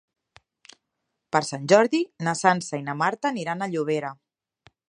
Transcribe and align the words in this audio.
Per 1.35 1.41
Sant 1.51 1.69
Jordi 1.73 2.01
na 2.29 2.35
Sança 2.41 2.83
i 2.83 2.89
na 2.91 2.99
Marta 3.05 3.33
aniran 3.35 3.63
a 3.67 3.73
Llobera. 3.75 4.15